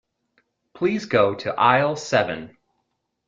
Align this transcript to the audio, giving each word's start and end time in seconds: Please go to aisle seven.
Please 0.73 1.05
go 1.05 1.35
to 1.35 1.53
aisle 1.53 1.95
seven. 1.95 2.57